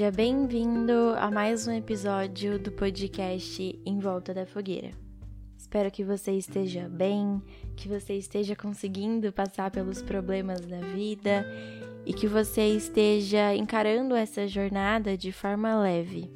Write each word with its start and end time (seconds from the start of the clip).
Seja 0.00 0.12
bem-vindo 0.12 1.14
a 1.18 1.30
mais 1.30 1.68
um 1.68 1.72
episódio 1.72 2.58
do 2.58 2.72
podcast 2.72 3.78
Em 3.84 3.98
Volta 3.98 4.32
da 4.32 4.46
Fogueira. 4.46 4.92
Espero 5.58 5.90
que 5.90 6.02
você 6.02 6.32
esteja 6.32 6.88
bem, 6.88 7.42
que 7.76 7.86
você 7.86 8.14
esteja 8.14 8.56
conseguindo 8.56 9.30
passar 9.30 9.70
pelos 9.70 10.00
problemas 10.00 10.62
da 10.62 10.80
vida 10.80 11.44
e 12.06 12.14
que 12.14 12.26
você 12.26 12.68
esteja 12.68 13.54
encarando 13.54 14.14
essa 14.14 14.48
jornada 14.48 15.18
de 15.18 15.32
forma 15.32 15.78
leve. 15.78 16.32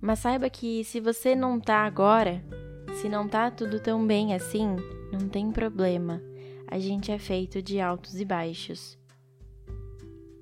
Mas 0.00 0.20
saiba 0.20 0.48
que 0.48 0.84
se 0.84 1.00
você 1.00 1.34
não 1.34 1.58
tá 1.58 1.78
agora, 1.78 2.40
se 3.00 3.08
não 3.08 3.26
tá 3.26 3.50
tudo 3.50 3.80
tão 3.80 4.06
bem 4.06 4.32
assim, 4.32 4.76
não 5.10 5.28
tem 5.28 5.50
problema. 5.50 6.22
A 6.68 6.78
gente 6.78 7.10
é 7.10 7.18
feito 7.18 7.60
de 7.60 7.80
altos 7.80 8.20
e 8.20 8.24
baixos. 8.24 8.96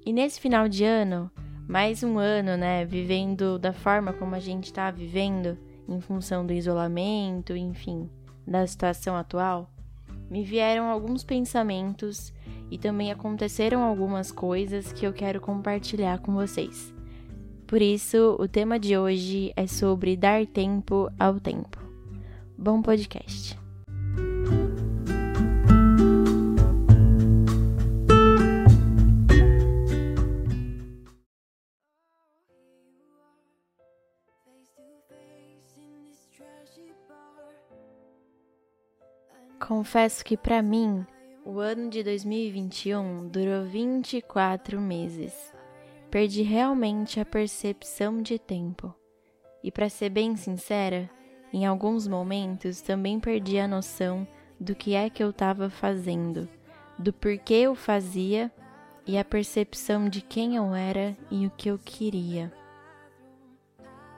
E 0.05 0.13
nesse 0.13 0.39
final 0.39 0.69
de 0.69 0.85
ano, 0.85 1.31
mais 1.69 2.03
um 2.03 2.19
ano, 2.19 2.57
né, 2.57 2.85
vivendo 2.85 3.59
da 3.59 3.73
forma 3.73 4.13
como 4.13 4.35
a 4.35 4.41
gente 4.41 4.65
está 4.65 4.91
vivendo, 4.91 5.57
em 5.89 6.01
função 6.01 6.47
do 6.47 6.53
isolamento, 6.53 7.57
enfim, 7.57 8.09
da 8.47 8.67
situação 8.67 9.17
atual, 9.17 9.71
me 10.31 10.43
vieram 10.43 10.87
alguns 10.87 11.25
pensamentos 11.25 12.33
e 12.71 12.79
também 12.79 13.13
aconteceram 13.13 13.83
algumas 13.83 14.33
coisas 14.33 14.93
que 14.93 15.07
eu 15.07 15.13
quero 15.13 15.41
compartilhar 15.41 16.19
com 16.19 16.33
vocês. 16.35 16.93
Por 17.67 17.81
isso, 17.81 18.37
o 18.39 18.47
tema 18.47 18.79
de 18.79 18.97
hoje 18.97 19.53
é 19.57 19.67
sobre 19.67 20.17
dar 20.17 20.47
tempo 20.47 21.11
ao 21.19 21.41
tempo. 21.41 21.79
Bom 22.57 22.83
podcast! 22.83 23.64
Confesso 39.67 40.23
que 40.23 40.37
para 40.37 40.61
mim, 40.61 41.07
o 41.43 41.59
ano 41.59 41.89
de 41.89 42.03
2021 42.03 43.29
durou 43.29 43.65
24 43.65 44.79
meses. 44.79 45.55
Perdi 46.11 46.43
realmente 46.43 47.19
a 47.19 47.25
percepção 47.25 48.21
de 48.21 48.39
tempo. 48.39 48.95
E 49.63 49.73
para 49.73 49.89
ser 49.89 50.11
bem 50.11 50.37
sincera, 50.37 51.09
em 51.51 51.65
alguns 51.65 52.07
momentos 52.07 52.83
também 52.83 53.19
perdi 53.19 53.59
a 53.59 53.67
noção 53.67 54.29
do 54.61 54.75
que 54.75 54.95
é 54.95 55.09
que 55.09 55.23
eu 55.23 55.31
estava 55.31 55.71
fazendo, 55.71 56.47
do 56.99 57.13
porquê 57.13 57.55
eu 57.55 57.75
fazia 57.75 58.53
e 59.07 59.17
a 59.17 59.25
percepção 59.25 60.09
de 60.09 60.21
quem 60.21 60.57
eu 60.57 60.75
era 60.75 61.17
e 61.31 61.47
o 61.47 61.51
que 61.51 61.71
eu 61.71 61.79
queria. 61.79 62.53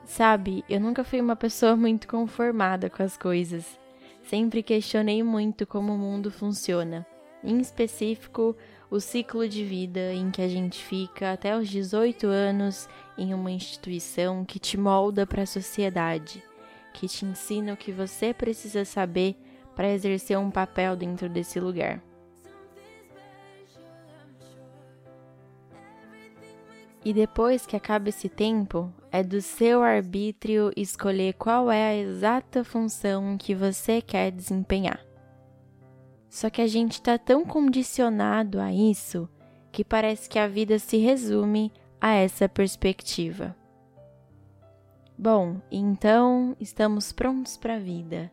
Sabe, 0.07 0.63
eu 0.69 0.79
nunca 0.79 1.03
fui 1.03 1.19
uma 1.19 1.35
pessoa 1.35 1.75
muito 1.75 2.07
conformada 2.07 2.89
com 2.89 3.03
as 3.03 3.17
coisas. 3.17 3.77
Sempre 4.23 4.63
questionei 4.63 5.21
muito 5.21 5.67
como 5.67 5.93
o 5.93 5.97
mundo 5.97 6.31
funciona, 6.31 7.05
em 7.43 7.59
específico 7.59 8.55
o 8.89 9.01
ciclo 9.01 9.47
de 9.47 9.65
vida 9.65 10.13
em 10.13 10.31
que 10.31 10.41
a 10.41 10.47
gente 10.47 10.81
fica 10.81 11.33
até 11.33 11.55
os 11.55 11.67
18 11.67 12.25
anos 12.25 12.87
em 13.17 13.33
uma 13.33 13.51
instituição 13.51 14.45
que 14.45 14.57
te 14.57 14.77
molda 14.77 15.27
para 15.27 15.43
a 15.43 15.45
sociedade, 15.45 16.41
que 16.93 17.05
te 17.05 17.25
ensina 17.25 17.73
o 17.73 17.77
que 17.77 17.91
você 17.91 18.33
precisa 18.33 18.85
saber 18.85 19.35
para 19.75 19.91
exercer 19.91 20.37
um 20.39 20.49
papel 20.49 20.95
dentro 20.95 21.27
desse 21.27 21.59
lugar. 21.59 22.01
E 27.07 27.13
depois 27.13 27.65
que 27.65 27.73
acaba 27.73 28.09
esse 28.09 28.27
tempo, 28.27 28.93
é 29.09 29.23
do 29.23 29.41
seu 29.41 29.81
arbítrio 29.81 30.73
escolher 30.75 31.35
qual 31.35 31.71
é 31.71 31.87
a 31.87 31.95
exata 31.95 32.65
função 32.65 33.37
que 33.37 33.55
você 33.55 34.01
quer 34.01 34.29
desempenhar. 34.29 34.99
Só 36.29 36.49
que 36.49 36.61
a 36.61 36.67
gente 36.67 36.95
está 36.95 37.17
tão 37.17 37.45
condicionado 37.45 38.59
a 38.59 38.73
isso 38.73 39.29
que 39.71 39.85
parece 39.85 40.27
que 40.27 40.37
a 40.37 40.49
vida 40.49 40.77
se 40.79 40.97
resume 40.97 41.71
a 42.01 42.13
essa 42.13 42.49
perspectiva. 42.49 43.55
Bom, 45.17 45.61
então 45.71 46.57
estamos 46.59 47.13
prontos 47.13 47.55
para 47.55 47.75
a 47.75 47.79
vida. 47.79 48.29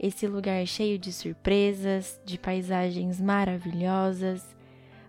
Esse 0.00 0.26
lugar 0.26 0.66
cheio 0.66 0.98
de 0.98 1.12
surpresas, 1.12 2.18
de 2.24 2.38
paisagens 2.38 3.20
maravilhosas, 3.20 4.56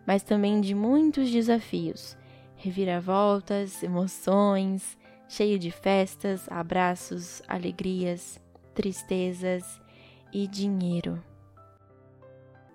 mas 0.05 0.21
também 0.21 0.59
de 0.59 0.75
muitos 0.75 1.31
desafios 1.31 2.17
reviravoltas, 2.65 3.83
emoções, 3.83 4.97
cheio 5.29 5.59
de 5.59 5.69
festas, 5.69 6.47
abraços, 6.49 7.43
alegrias, 7.47 8.41
tristezas 8.73 9.79
e 10.33 10.47
dinheiro. 10.47 11.23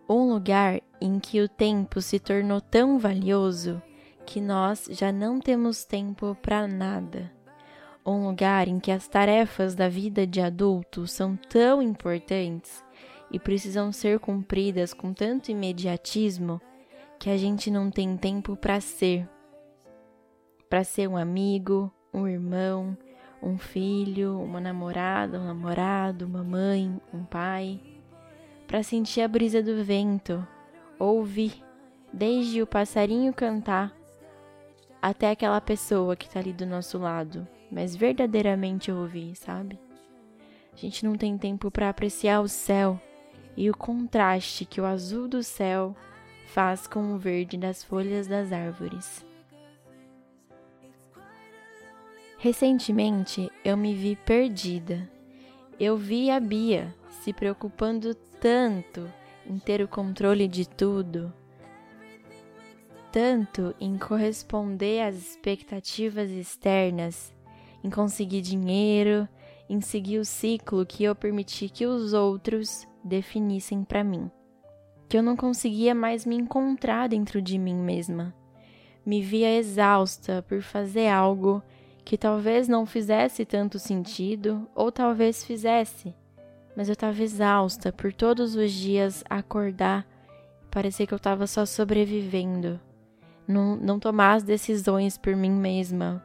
Um 0.09 0.33
lugar 0.33 0.81
em 1.01 1.19
que 1.19 1.41
o 1.41 1.49
tempo 1.49 2.01
se 2.01 2.19
tornou 2.19 2.61
tão 2.61 2.99
valioso 2.99 3.83
que 4.25 4.41
nós 4.41 4.89
já 4.91 5.11
não 5.11 5.41
temos 5.41 5.85
tempo 5.85 6.37
para 6.41 6.69
nada. 6.69 7.31
Um 8.07 8.29
lugar 8.29 8.69
em 8.69 8.79
que 8.79 8.93
as 8.93 9.09
tarefas 9.09 9.75
da 9.75 9.89
vida 9.89 10.27
de 10.27 10.41
adulto 10.41 11.07
são 11.07 11.37
tão 11.37 11.83
importantes 11.83 12.85
e 13.31 13.39
precisam 13.39 13.93
ser 13.93 14.19
cumpridas 14.21 14.95
com 14.95 15.13
tanto 15.13 15.51
imediatismo 15.51 16.61
que 17.19 17.29
a 17.29 17.37
gente 17.37 17.71
não 17.71 17.91
tem 17.91 18.17
tempo 18.17 18.57
para 18.57 18.81
ser 18.81 19.29
para 20.71 20.85
ser 20.85 21.09
um 21.09 21.17
amigo, 21.17 21.93
um 22.15 22.29
irmão, 22.29 22.97
um 23.43 23.59
filho, 23.59 24.41
uma 24.41 24.61
namorada, 24.61 25.41
um 25.41 25.45
namorado, 25.45 26.25
uma 26.25 26.45
mãe, 26.45 27.01
um 27.13 27.25
pai, 27.25 27.81
para 28.69 28.81
sentir 28.85 29.21
a 29.21 29.29
brisa 29.29 29.61
do 29.61 29.83
vento, 29.83 30.47
ouvir 30.97 31.65
desde 32.13 32.63
o 32.63 32.67
passarinho 32.69 33.35
cantar 33.35 33.93
até 35.03 35.31
aquela 35.31 35.61
pessoa 35.61 36.15
que 36.15 36.27
está 36.27 36.39
ali 36.39 36.53
do 36.53 36.65
nosso 36.65 36.99
lado, 36.99 37.49
mas 37.71 37.97
verdadeiramente 37.97 38.93
ouvir, 38.93 39.35
sabe? 39.35 39.77
A 40.73 40.77
gente 40.77 41.05
não 41.05 41.17
tem 41.17 41.37
tempo 41.37 41.69
para 41.69 41.89
apreciar 41.89 42.41
o 42.41 42.49
céu 42.49 43.01
e 43.57 43.69
o 43.69 43.77
contraste 43.77 44.65
que 44.65 44.81
o 44.81 44.87
azul 44.87 45.27
do 45.27 45.43
céu 45.43 45.97
faz 46.47 46.87
com 46.87 47.13
o 47.13 47.19
verde 47.19 47.57
das 47.57 47.83
folhas 47.83 48.29
das 48.29 48.53
árvores. 48.53 49.29
Recentemente 52.43 53.53
eu 53.63 53.77
me 53.77 53.93
vi 53.93 54.17
perdida. 54.17 55.07
Eu 55.79 55.99
vi 55.99 56.31
a 56.31 56.41
Bia 56.41 56.95
se 57.21 57.35
preocupando 57.35 58.15
tanto 58.15 59.07
em 59.47 59.59
ter 59.59 59.83
o 59.83 59.89
controle 59.89 60.49
de 60.49 60.67
tudo, 60.67 61.31
tanto 63.13 63.75
em 63.79 63.99
corresponder 63.99 65.03
às 65.03 65.17
expectativas 65.17 66.31
externas, 66.31 67.31
em 67.85 67.91
conseguir 67.91 68.41
dinheiro, 68.41 69.29
em 69.69 69.83
seguir 69.83 70.19
o 70.19 70.25
ciclo 70.25 70.87
que 70.87 71.05
eu 71.05 71.15
permiti 71.15 71.69
que 71.69 71.85
os 71.85 72.15
outros 72.15 72.89
definissem 73.05 73.85
para 73.85 74.03
mim. 74.03 74.31
Que 75.11 75.19
eu 75.19 75.23
não 75.23 75.37
conseguia 75.37 75.95
mais 75.95 76.25
me 76.25 76.37
encontrar 76.37 77.07
dentro 77.07 77.43
de 77.43 77.59
mim 77.59 77.77
mesma. 77.77 78.35
Me 79.05 79.21
via 79.21 79.59
exausta 79.59 80.43
por 80.49 80.63
fazer 80.63 81.09
algo 81.09 81.63
que 82.05 82.17
talvez 82.19 82.69
não 82.69 82.87
fizesse 82.87 83.45
tanto 83.45 83.79
sentido, 83.79 84.69
ou 84.75 84.91
talvez 84.91 85.45
fizesse, 85.45 86.15
mas 86.77 86.89
eu 86.89 86.95
estava 86.95 87.23
exausta 87.23 87.93
por 87.93 88.13
todos 88.13 88.55
os 88.55 88.73
dias 88.73 89.25
acordar, 89.29 90.07
parecia 90.71 91.07
que 91.07 91.15
eu 91.15 91.17
estava 91.17 91.47
só 91.47 91.67
sobrevivendo, 91.67 92.81
não, 93.47 93.77
não 93.77 93.99
tomar 93.99 94.35
as 94.35 94.43
decisões 94.43 95.19
por 95.19 95.35
mim 95.37 95.51
mesma, 95.51 96.25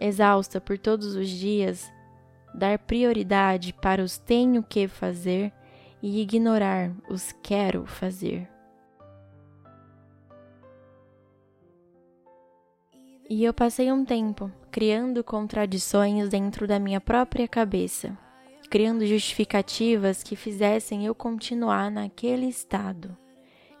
exausta 0.00 0.60
por 0.60 0.78
todos 0.78 1.14
os 1.14 1.28
dias 1.28 1.90
dar 2.54 2.78
prioridade 2.78 3.72
para 3.74 4.02
os 4.02 4.18
tenho 4.18 4.62
que 4.62 4.88
fazer 4.88 5.52
e 6.02 6.20
ignorar 6.20 6.90
os 7.08 7.32
quero 7.42 7.86
fazer. 7.86 8.55
E 13.28 13.42
eu 13.44 13.52
passei 13.52 13.90
um 13.90 14.04
tempo 14.04 14.52
criando 14.70 15.24
contradições 15.24 16.28
dentro 16.28 16.64
da 16.66 16.78
minha 16.78 17.00
própria 17.00 17.48
cabeça, 17.48 18.16
criando 18.70 19.04
justificativas 19.04 20.22
que 20.22 20.36
fizessem 20.36 21.04
eu 21.06 21.14
continuar 21.14 21.90
naquele 21.90 22.46
estado, 22.46 23.16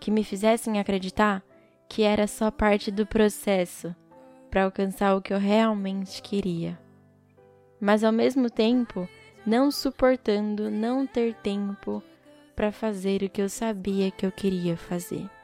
que 0.00 0.10
me 0.10 0.24
fizessem 0.24 0.80
acreditar 0.80 1.44
que 1.88 2.02
era 2.02 2.26
só 2.26 2.50
parte 2.50 2.90
do 2.90 3.06
processo 3.06 3.94
para 4.50 4.64
alcançar 4.64 5.14
o 5.14 5.22
que 5.22 5.32
eu 5.32 5.38
realmente 5.38 6.20
queria. 6.20 6.76
Mas 7.80 8.02
ao 8.02 8.12
mesmo 8.12 8.50
tempo, 8.50 9.08
não 9.46 9.70
suportando 9.70 10.68
não 10.70 11.06
ter 11.06 11.34
tempo 11.36 12.02
para 12.56 12.72
fazer 12.72 13.22
o 13.22 13.30
que 13.30 13.42
eu 13.42 13.48
sabia 13.48 14.10
que 14.10 14.26
eu 14.26 14.32
queria 14.32 14.76
fazer. 14.76 15.35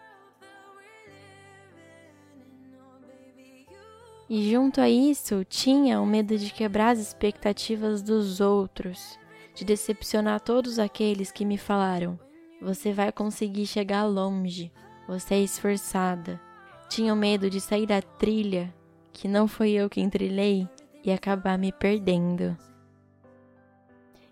E 4.28 4.50
junto 4.50 4.80
a 4.80 4.88
isso, 4.88 5.44
tinha 5.44 6.00
o 6.00 6.06
medo 6.06 6.38
de 6.38 6.52
quebrar 6.52 6.90
as 6.90 6.98
expectativas 6.98 8.02
dos 8.02 8.40
outros, 8.40 9.18
de 9.54 9.64
decepcionar 9.64 10.40
todos 10.40 10.78
aqueles 10.78 11.30
que 11.30 11.44
me 11.44 11.58
falaram: 11.58 12.18
você 12.60 12.92
vai 12.92 13.12
conseguir 13.12 13.66
chegar 13.66 14.04
longe, 14.04 14.72
você 15.06 15.34
é 15.34 15.42
esforçada. 15.42 16.40
Tinha 16.88 17.12
o 17.12 17.16
medo 17.16 17.50
de 17.50 17.60
sair 17.60 17.86
da 17.86 18.00
trilha, 18.00 18.72
que 19.12 19.26
não 19.26 19.48
foi 19.48 19.70
eu 19.72 19.90
quem 19.90 20.08
trilhei, 20.08 20.68
e 21.04 21.10
acabar 21.10 21.58
me 21.58 21.72
perdendo. 21.72 22.56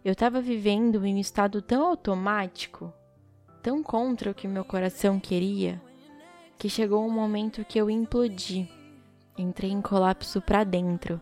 Eu 0.05 0.13
estava 0.13 0.41
vivendo 0.41 1.05
em 1.05 1.15
um 1.15 1.19
estado 1.19 1.61
tão 1.61 1.87
automático, 1.87 2.93
tão 3.63 3.83
contra 3.83 4.31
o 4.31 4.35
que 4.35 4.49
meu 4.49 4.65
coração 4.65 5.21
queria, 5.21 5.81
que 6.57 6.69
chegou 6.71 7.05
um 7.07 7.11
momento 7.11 7.65
que 7.65 7.79
eu 7.79 7.91
implodi. 7.91 8.69
Entrei 9.41 9.71
em 9.71 9.81
colapso 9.81 10.41
para 10.43 10.65
dentro. 10.65 11.21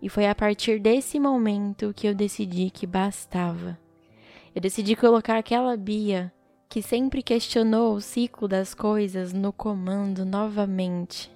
E 0.00 0.08
foi 0.08 0.26
a 0.26 0.34
partir 0.34 0.80
desse 0.80 1.20
momento 1.20 1.94
que 1.94 2.08
eu 2.08 2.14
decidi 2.14 2.70
que 2.70 2.86
bastava. 2.86 3.78
Eu 4.52 4.60
decidi 4.60 4.96
colocar 4.96 5.38
aquela 5.38 5.76
Bia 5.76 6.32
que 6.68 6.82
sempre 6.82 7.22
questionou 7.22 7.94
o 7.94 8.00
ciclo 8.00 8.48
das 8.48 8.74
coisas 8.74 9.32
no 9.32 9.52
comando 9.52 10.24
novamente. 10.24 11.30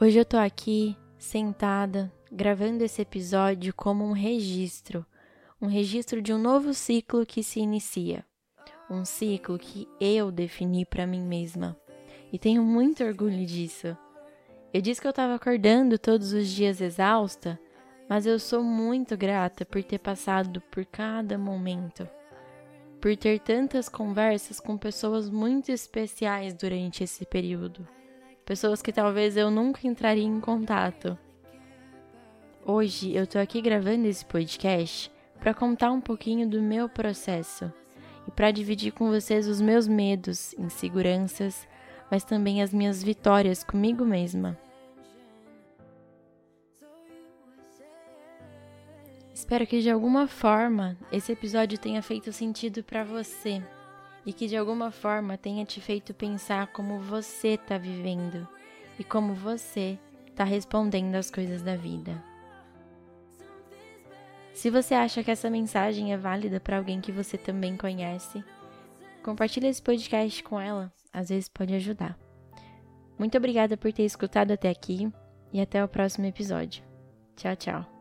Hoje 0.00 0.18
eu 0.18 0.24
tô 0.24 0.36
aqui 0.36 0.96
sentada 1.18 2.10
gravando 2.32 2.82
esse 2.82 3.02
episódio 3.02 3.74
como 3.74 4.04
um 4.04 4.12
registro, 4.12 5.04
um 5.60 5.66
registro 5.66 6.22
de 6.22 6.32
um 6.32 6.38
novo 6.38 6.72
ciclo 6.72 7.26
que 7.26 7.42
se 7.42 7.60
inicia, 7.60 8.24
um 8.90 9.04
ciclo 9.04 9.58
que 9.58 9.88
eu 10.00 10.30
defini 10.30 10.84
para 10.84 11.06
mim 11.06 11.22
mesma. 11.22 11.76
E 12.32 12.38
tenho 12.38 12.62
muito 12.62 13.04
orgulho 13.04 13.44
disso. 13.46 13.96
Eu 14.72 14.80
disse 14.80 15.00
que 15.00 15.06
eu 15.06 15.10
estava 15.10 15.34
acordando 15.34 15.98
todos 15.98 16.32
os 16.32 16.48
dias 16.48 16.80
exausta, 16.80 17.58
mas 18.08 18.26
eu 18.26 18.38
sou 18.38 18.62
muito 18.62 19.16
grata 19.16 19.64
por 19.64 19.82
ter 19.82 19.98
passado 19.98 20.60
por 20.70 20.84
cada 20.84 21.38
momento, 21.38 22.08
por 23.00 23.16
ter 23.16 23.38
tantas 23.40 23.88
conversas 23.88 24.60
com 24.60 24.76
pessoas 24.76 25.30
muito 25.30 25.70
especiais 25.70 26.54
durante 26.54 27.04
esse 27.04 27.24
período 27.24 27.86
pessoas 28.44 28.82
que 28.82 28.92
talvez 28.92 29.36
eu 29.36 29.50
nunca 29.50 29.86
entraria 29.86 30.24
em 30.24 30.40
contato. 30.40 31.18
Hoje 32.64 33.14
eu 33.14 33.26
tô 33.26 33.38
aqui 33.38 33.60
gravando 33.60 34.06
esse 34.06 34.24
podcast 34.24 35.10
para 35.40 35.54
contar 35.54 35.90
um 35.90 36.00
pouquinho 36.00 36.48
do 36.48 36.60
meu 36.60 36.88
processo 36.88 37.72
e 38.26 38.30
para 38.30 38.50
dividir 38.50 38.92
com 38.92 39.10
vocês 39.10 39.46
os 39.46 39.60
meus 39.60 39.86
medos, 39.86 40.54
inseguranças, 40.54 41.66
mas 42.10 42.24
também 42.24 42.62
as 42.62 42.72
minhas 42.72 43.02
vitórias 43.02 43.64
comigo 43.64 44.04
mesma. 44.04 44.58
Espero 49.32 49.66
que 49.66 49.80
de 49.80 49.90
alguma 49.90 50.26
forma 50.26 50.96
esse 51.12 51.32
episódio 51.32 51.76
tenha 51.76 52.00
feito 52.00 52.32
sentido 52.32 52.82
para 52.82 53.04
você 53.04 53.62
e 54.24 54.32
que 54.32 54.46
de 54.46 54.56
alguma 54.56 54.90
forma 54.90 55.36
tenha 55.36 55.64
te 55.64 55.80
feito 55.80 56.14
pensar 56.14 56.68
como 56.68 56.98
você 56.98 57.48
está 57.48 57.76
vivendo 57.76 58.48
e 58.98 59.04
como 59.04 59.34
você 59.34 59.98
está 60.26 60.44
respondendo 60.44 61.14
às 61.16 61.30
coisas 61.30 61.62
da 61.62 61.76
vida. 61.76 62.33
Se 64.54 64.70
você 64.70 64.94
acha 64.94 65.22
que 65.22 65.30
essa 65.30 65.50
mensagem 65.50 66.12
é 66.12 66.16
válida 66.16 66.60
para 66.60 66.78
alguém 66.78 67.00
que 67.00 67.10
você 67.10 67.36
também 67.36 67.76
conhece, 67.76 68.42
compartilhe 69.22 69.66
esse 69.66 69.82
podcast 69.82 70.42
com 70.44 70.58
ela, 70.58 70.92
às 71.12 71.28
vezes 71.28 71.48
pode 71.48 71.74
ajudar. 71.74 72.16
Muito 73.18 73.36
obrigada 73.36 73.76
por 73.76 73.92
ter 73.92 74.04
escutado 74.04 74.52
até 74.52 74.70
aqui 74.70 75.12
e 75.52 75.60
até 75.60 75.84
o 75.84 75.88
próximo 75.88 76.26
episódio. 76.26 76.84
Tchau, 77.36 77.56
tchau. 77.56 77.93